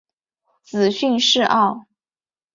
[0.63, 1.85] 子荀逝敖。